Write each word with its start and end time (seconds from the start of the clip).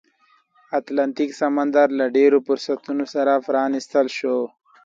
اتلانتیک 0.79 1.31
سمندر 1.41 1.87
له 1.91 1.97
لا 2.09 2.13
ډېرو 2.17 2.37
فرصتونو 2.47 3.05
سره 3.13 3.43
پرانیستل 3.45 4.07
شو. 4.17 4.37